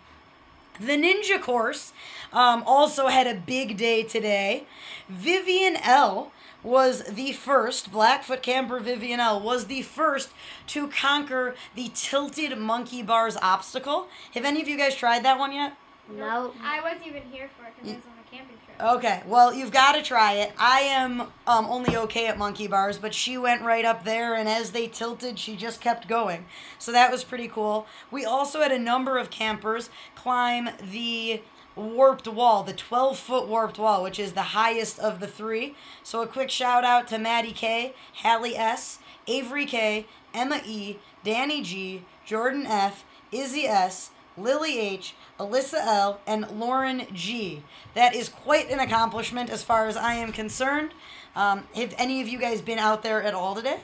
The 0.81 0.93
ninja 0.93 1.43
course 1.43 1.93
um, 2.33 2.63
also 2.65 3.09
had 3.09 3.27
a 3.27 3.35
big 3.35 3.77
day 3.77 4.05
today. 4.05 4.65
Vivian 5.09 5.77
L 5.77 6.31
was 6.63 7.03
the 7.05 7.33
first, 7.33 7.93
Blackfoot 7.93 8.43
camper 8.43 8.81
Vivian 8.81 9.21
L 9.21 9.41
was 9.41 9.67
the 9.67 9.83
first 9.83 10.31
to 10.69 10.89
conquer 10.89 11.55
the 11.75 11.91
tilted 11.95 12.59
monkey 12.59 13.03
bars 13.03 13.37
obstacle. 13.41 14.09
Have 14.35 14.45
any 14.45 14.61
of 14.61 14.69
you 14.69 14.77
guys 14.77 14.95
tried 14.95 15.25
that 15.25 15.39
one 15.39 15.53
yet? 15.53 15.77
No. 16.11 16.53
I 16.63 16.81
wasn't 16.81 17.07
even 17.07 17.23
here 17.31 17.51
for 17.57 17.67
it 17.67 17.75
because 17.77 17.93
I 17.93 17.97
was 17.97 18.05
on 18.07 18.13
a 18.19 18.31
camping 18.31 18.57
trip. 18.65 18.81
Okay, 18.81 19.23
well, 19.27 19.53
you've 19.53 19.73
got 19.73 19.93
to 19.93 20.03
try 20.03 20.35
it. 20.35 20.53
I 20.59 20.81
am 20.81 21.21
um, 21.47 21.67
only 21.67 21.97
okay 21.97 22.29
at 22.29 22.39
monkey 22.39 22.67
bars, 22.67 22.97
but 22.97 23.13
she 23.13 23.37
went 23.37 23.63
right 23.63 23.85
up 23.85 24.05
there, 24.05 24.35
and 24.35 24.49
as 24.49 24.73
they 24.73 24.87
tilted, 24.87 25.39
she 25.39 25.55
just 25.57 25.81
kept 25.81 26.09
going. 26.09 26.47
So 26.79 26.93
that 26.93 27.11
was 27.11 27.25
pretty 27.25 27.49
cool. 27.49 27.87
We 28.11 28.25
also 28.25 28.61
had 28.61 28.73
a 28.73 28.79
number 28.79 29.19
of 29.19 29.31
campers 29.31 29.91
climb 30.15 30.71
the 30.81 31.43
warped 31.79 32.29
wall, 32.29 32.63
the 32.63 32.73
12 32.73 33.19
foot 33.19 33.49
warped 33.49 33.79
wall, 33.79 34.03
which 34.03 34.19
is 34.19 34.33
the 34.33 34.43
highest 34.43 34.99
of 34.99 35.21
the 35.21 35.27
three. 35.27 35.75
So 36.03 36.23
a 36.23 36.27
quick 36.27 36.51
shout 36.51 36.85
out 36.85 37.09
to 37.09 37.19
Maddie 37.19 37.53
K, 37.53 37.95
Hallie 38.23 38.57
S, 38.57 38.99
Avery 39.27 39.67
K, 39.67 40.07
Emma 40.35 40.61
E, 40.67 40.99
Danny 41.25 41.63
G, 41.63 42.05
Jordan 42.25 42.67
F, 42.67 43.05
Izzy 43.33 43.67
S, 43.67 44.11
Lily 44.37 44.79
H, 44.79 45.15
Alyssa 45.39 45.85
L, 45.85 46.21
and 46.27 46.49
Lauren 46.59 47.07
G. 47.13 47.63
That 47.95 48.15
is 48.15 48.29
quite 48.29 48.71
an 48.71 48.81
accomplishment 48.81 49.51
as 49.51 49.63
far 49.63 49.89
as 49.89 49.97
I 49.97 50.15
am 50.15 50.33
concerned. 50.33 50.93
Um, 51.35 51.65
have 51.75 51.95
any 51.99 52.21
of 52.21 52.29
you 52.29 52.39
guys 52.39 52.61
been 52.61 52.79
out 52.79 53.03
there 53.03 53.23
at 53.23 53.35
all 53.35 53.55
today? 53.55 53.81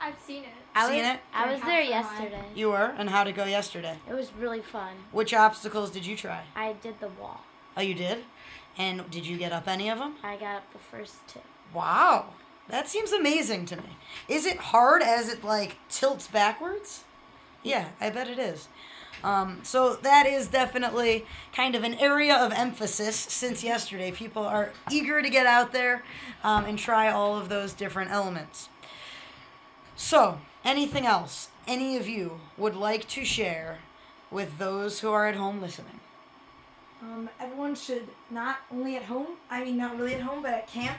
I've 0.00 0.18
seen 0.18 0.44
it. 0.44 0.61
I 0.74 0.88
Seen 0.88 0.98
was, 0.98 1.14
it? 1.14 1.20
I 1.34 1.52
was 1.52 1.60
there 1.62 1.82
yesterday. 1.82 2.44
You 2.54 2.70
were, 2.70 2.94
and 2.96 3.10
how 3.10 3.24
did 3.24 3.30
it 3.30 3.36
go 3.36 3.44
yesterday? 3.44 3.98
It 4.08 4.14
was 4.14 4.32
really 4.38 4.60
fun. 4.60 4.94
Which 5.10 5.34
obstacles 5.34 5.90
did 5.90 6.06
you 6.06 6.16
try? 6.16 6.44
I 6.56 6.74
did 6.82 7.00
the 7.00 7.08
wall. 7.08 7.42
Oh, 7.76 7.82
you 7.82 7.94
did? 7.94 8.24
And 8.78 9.10
did 9.10 9.26
you 9.26 9.36
get 9.36 9.52
up 9.52 9.68
any 9.68 9.90
of 9.90 9.98
them? 9.98 10.16
I 10.22 10.36
got 10.36 10.56
up 10.56 10.72
the 10.72 10.78
first 10.78 11.16
two. 11.28 11.40
Wow, 11.74 12.26
that 12.68 12.88
seems 12.88 13.12
amazing 13.12 13.66
to 13.66 13.76
me. 13.76 13.96
Is 14.28 14.46
it 14.46 14.56
hard 14.56 15.02
as 15.02 15.28
it 15.28 15.44
like 15.44 15.76
tilts 15.88 16.26
backwards? 16.26 17.04
Yeah, 17.62 17.88
I 18.00 18.10
bet 18.10 18.28
it 18.28 18.38
is. 18.38 18.68
Um, 19.22 19.60
so 19.62 19.94
that 19.94 20.26
is 20.26 20.48
definitely 20.48 21.26
kind 21.54 21.74
of 21.74 21.84
an 21.84 21.94
area 21.94 22.34
of 22.34 22.52
emphasis 22.52 23.14
since 23.14 23.62
yesterday. 23.62 24.10
People 24.10 24.44
are 24.44 24.72
eager 24.90 25.22
to 25.22 25.30
get 25.30 25.46
out 25.46 25.72
there 25.72 26.02
um, 26.42 26.64
and 26.64 26.78
try 26.78 27.10
all 27.10 27.38
of 27.38 27.48
those 27.48 27.72
different 27.72 28.10
elements. 28.10 28.68
So, 29.94 30.40
anything 30.64 31.06
else 31.06 31.48
any 31.66 31.96
of 31.96 32.08
you 32.08 32.40
would 32.56 32.74
like 32.74 33.06
to 33.08 33.24
share 33.24 33.78
with 34.30 34.58
those 34.58 35.00
who 35.00 35.10
are 35.10 35.26
at 35.26 35.36
home 35.36 35.60
listening? 35.60 36.00
Um, 37.02 37.28
everyone 37.40 37.74
should 37.74 38.06
not 38.30 38.58
only 38.70 38.96
at 38.96 39.02
home, 39.02 39.36
I 39.50 39.64
mean, 39.64 39.76
not 39.76 39.98
really 39.98 40.14
at 40.14 40.20
home, 40.20 40.42
but 40.42 40.52
at 40.52 40.68
camp, 40.68 40.98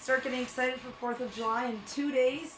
start 0.00 0.24
getting 0.24 0.40
excited 0.40 0.80
for 0.80 1.14
4th 1.14 1.20
of 1.20 1.34
July 1.34 1.66
in 1.66 1.80
two 1.86 2.10
days. 2.10 2.56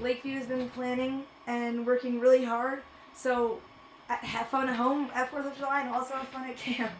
Lakeview 0.00 0.38
has 0.38 0.46
been 0.46 0.68
planning 0.70 1.24
and 1.46 1.86
working 1.86 2.18
really 2.18 2.44
hard. 2.44 2.82
So 3.14 3.60
uh, 4.08 4.16
have 4.16 4.48
fun 4.48 4.68
at 4.68 4.76
home 4.76 5.10
at 5.14 5.30
4th 5.30 5.46
of 5.46 5.56
July 5.56 5.82
and 5.82 5.94
also 5.94 6.14
have 6.14 6.28
fun 6.28 6.48
at 6.48 6.56
camp. 6.56 6.92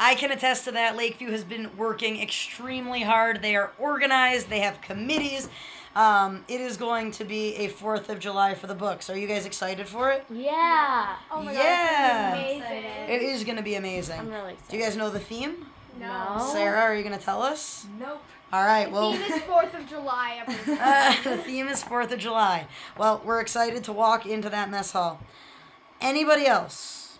I 0.00 0.16
can 0.16 0.32
attest 0.32 0.64
to 0.64 0.72
that. 0.72 0.96
Lakeview 0.96 1.30
has 1.30 1.44
been 1.44 1.76
working 1.76 2.20
extremely 2.20 3.02
hard. 3.02 3.40
They 3.40 3.54
are 3.54 3.70
organized, 3.78 4.50
they 4.50 4.60
have 4.60 4.80
committees. 4.80 5.48
Um, 5.94 6.44
it 6.48 6.60
is 6.60 6.76
going 6.78 7.10
to 7.12 7.24
be 7.24 7.54
a 7.56 7.68
Fourth 7.68 8.08
of 8.08 8.18
July 8.18 8.54
for 8.54 8.66
the 8.66 8.74
books. 8.74 9.10
Are 9.10 9.16
you 9.18 9.26
guys 9.28 9.44
excited 9.44 9.86
for 9.86 10.10
it? 10.10 10.24
Yeah. 10.30 11.16
Oh 11.30 11.42
my 11.42 11.52
Yeah. 11.52 12.30
god, 12.34 12.46
it's. 12.46 13.10
It 13.10 13.22
is 13.22 13.44
going 13.44 13.56
to 13.58 13.62
be 13.62 13.74
amazing. 13.74 14.18
I'm 14.20 14.30
really 14.30 14.52
excited. 14.54 14.70
Do 14.70 14.76
you 14.78 14.82
guys 14.82 14.96
know 14.96 15.10
the 15.10 15.20
theme? 15.20 15.66
No. 16.00 16.48
Sarah, 16.52 16.80
are 16.80 16.94
you 16.96 17.02
going 17.04 17.18
to 17.18 17.22
tell 17.22 17.42
us? 17.42 17.86
Nope. 18.00 18.22
All 18.54 18.64
right. 18.64 18.90
Well. 18.90 19.12
the 19.12 19.18
Theme 19.18 19.32
is 19.32 19.42
Fourth 19.46 19.74
of 19.74 19.86
July. 19.88 20.42
Uh, 20.66 21.14
the 21.24 21.36
theme 21.42 21.68
is 21.68 21.82
Fourth 21.82 22.10
of 22.10 22.18
July. 22.18 22.66
Well, 22.96 23.20
we're 23.24 23.40
excited 23.40 23.84
to 23.84 23.92
walk 23.92 24.24
into 24.24 24.48
that 24.48 24.70
mess 24.70 24.92
hall. 24.92 25.20
Anybody 26.00 26.46
else? 26.46 27.18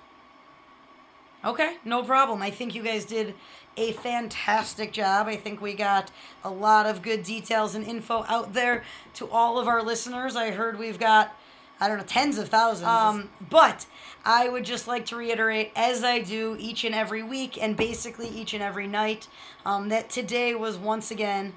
Okay, 1.45 1.77
no 1.85 2.03
problem. 2.03 2.41
I 2.41 2.51
think 2.51 2.75
you 2.75 2.83
guys 2.83 3.05
did 3.05 3.35
a 3.77 3.93
fantastic 3.93 4.93
job. 4.93 5.27
I 5.27 5.37
think 5.37 5.61
we 5.61 5.75
got 5.75 6.11
a 6.45 6.51
lot 6.51 6.87
of 6.87 7.03
good 7.03 7.23
details 7.23 7.75
and 7.75 7.85
info 7.85 8.25
out 8.29 8.53
there 8.53 8.85
to 9.15 9.29
all 9.31 9.59
of 9.59 9.69
our 9.69 9.83
listeners. 9.83 10.37
I 10.37 10.51
heard 10.51 10.79
we've 10.79 10.99
got, 10.99 11.35
I 11.81 11.89
don't 11.89 11.99
know, 11.99 12.05
tens 12.05 12.39
of 12.39 12.49
thousands. 12.49 12.89
Um, 12.89 13.31
but 13.49 13.87
I 14.25 14.49
would 14.49 14.65
just 14.65 14.87
like 14.87 15.07
to 15.07 15.17
reiterate, 15.17 15.73
as 15.75 16.05
I 16.05 16.21
do 16.21 16.57
each 16.59 16.85
and 16.85 16.95
every 16.95 17.23
week 17.23 17.61
and 17.61 17.77
basically 17.77 18.29
each 18.29 18.55
and 18.55 18.63
every 18.63 18.87
night, 18.87 19.29
um, 19.65 19.89
that 19.89 20.11
today 20.11 20.55
was 20.55 20.77
once 20.77 21.11
again 21.11 21.55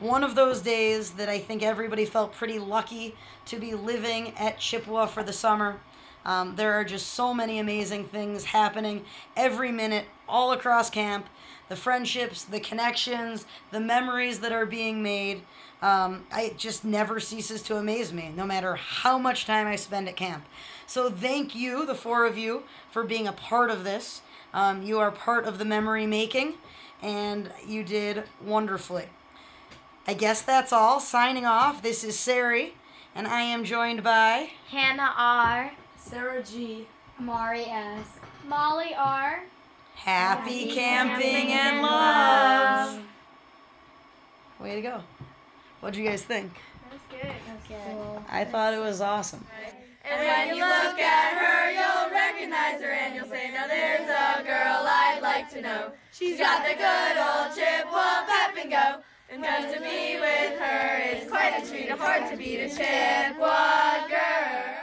one 0.00 0.22
of 0.22 0.34
those 0.34 0.60
days 0.60 1.12
that 1.12 1.28
I 1.28 1.38
think 1.38 1.62
everybody 1.62 2.04
felt 2.04 2.32
pretty 2.32 2.58
lucky 2.58 3.16
to 3.46 3.58
be 3.58 3.74
living 3.74 4.32
at 4.36 4.58
Chippewa 4.58 5.06
for 5.06 5.22
the 5.22 5.32
summer. 5.32 5.80
Um, 6.24 6.56
there 6.56 6.74
are 6.74 6.84
just 6.84 7.14
so 7.14 7.32
many 7.32 7.58
amazing 7.58 8.04
things 8.04 8.44
happening 8.44 9.04
every 9.36 9.72
minute 9.72 10.04
all 10.28 10.52
across 10.52 10.90
camp. 10.90 11.26
The 11.68 11.76
friendships, 11.76 12.44
the 12.44 12.60
connections, 12.60 13.46
the 13.70 13.80
memories 13.80 14.40
that 14.40 14.52
are 14.52 14.66
being 14.66 15.02
made. 15.02 15.42
Um, 15.80 16.26
I, 16.32 16.42
it 16.42 16.58
just 16.58 16.84
never 16.84 17.20
ceases 17.20 17.62
to 17.62 17.76
amaze 17.76 18.12
me, 18.12 18.32
no 18.34 18.46
matter 18.46 18.74
how 18.74 19.18
much 19.18 19.46
time 19.46 19.66
I 19.66 19.76
spend 19.76 20.08
at 20.08 20.16
camp. 20.16 20.44
So 20.86 21.10
thank 21.10 21.54
you, 21.54 21.86
the 21.86 21.94
four 21.94 22.26
of 22.26 22.36
you, 22.38 22.64
for 22.90 23.04
being 23.04 23.28
a 23.28 23.32
part 23.32 23.70
of 23.70 23.84
this. 23.84 24.22
Um, 24.52 24.82
you 24.82 24.98
are 24.98 25.10
part 25.10 25.44
of 25.44 25.58
the 25.58 25.64
memory 25.64 26.06
making, 26.06 26.54
and 27.02 27.50
you 27.66 27.84
did 27.84 28.24
wonderfully. 28.42 29.06
I 30.06 30.14
guess 30.14 30.40
that's 30.40 30.72
all. 30.72 31.00
Signing 31.00 31.44
off. 31.44 31.82
This 31.82 32.02
is 32.02 32.18
Sari, 32.18 32.74
and 33.14 33.28
I 33.28 33.42
am 33.42 33.62
joined 33.62 34.02
by. 34.02 34.50
Hannah 34.70 35.12
R. 35.16 35.72
Sarah 35.96 36.42
G. 36.42 36.86
Amari 37.20 37.64
S. 37.64 38.06
Molly 38.46 38.94
R. 38.96 39.42
Happy, 39.98 40.60
Happy 40.68 40.74
camping, 40.74 41.20
camping 41.22 41.52
and 41.52 41.76
and 41.76 41.82
love. 41.82 42.94
love. 42.94 43.02
Way 44.60 44.74
to 44.76 44.82
go. 44.82 45.00
What'd 45.80 45.96
you 45.98 46.08
guys 46.08 46.22
think? 46.22 46.52
That's 46.90 47.22
good. 47.22 47.32
Okay. 47.64 47.96
I 48.30 48.44
thought 48.44 48.74
it 48.74 48.80
was 48.80 49.00
awesome. 49.00 49.44
And 50.10 50.20
when 50.26 50.56
you 50.56 50.64
look 50.64 50.98
at 50.98 51.34
her, 51.36 51.70
you'll 51.72 52.10
recognize 52.12 52.80
her 52.80 52.90
and 52.90 53.14
you'll 53.14 53.26
say, 53.28 53.50
Now 53.52 53.66
there's 53.66 54.08
a 54.08 54.42
girl 54.42 54.86
I'd 54.86 55.18
like 55.20 55.50
to 55.50 55.60
know. 55.60 55.92
She's 56.12 56.38
got 56.38 56.62
the 56.66 56.74
good 56.74 57.16
old 57.18 57.54
Chippewa 57.54 58.24
pep 58.26 58.56
and 58.60 58.70
go. 58.70 59.02
And 59.30 59.44
just 59.44 59.74
to 59.74 59.80
be 59.82 60.16
with 60.18 60.58
her 60.58 61.02
is 61.12 61.28
quite 61.30 61.62
a 61.62 61.68
treat, 61.68 61.90
afford 61.90 62.30
to 62.30 62.36
beat 62.36 62.60
a 62.60 62.68
Chippewa 62.68 64.08
girl. 64.08 64.78